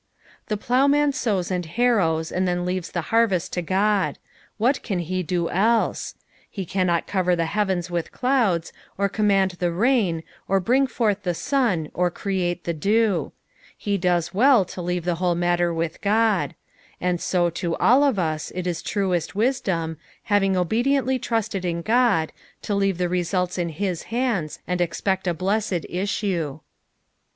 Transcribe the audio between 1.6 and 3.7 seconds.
harrows, and then leaves the harvest to